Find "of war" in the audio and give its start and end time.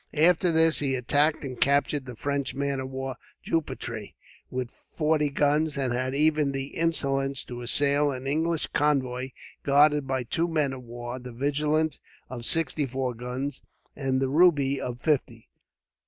2.79-3.17, 10.73-11.19